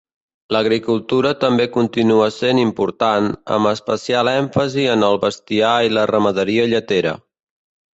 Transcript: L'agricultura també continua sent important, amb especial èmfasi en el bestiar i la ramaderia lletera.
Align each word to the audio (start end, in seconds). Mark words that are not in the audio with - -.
L'agricultura 0.55 1.33
també 1.43 1.67
continua 1.75 2.31
sent 2.39 2.63
important, 2.63 3.29
amb 3.59 3.71
especial 3.75 4.35
èmfasi 4.35 4.91
en 4.99 5.09
el 5.13 5.23
bestiar 5.29 5.79
i 5.91 5.97
la 5.97 6.13
ramaderia 6.17 6.71
lletera. 6.77 7.19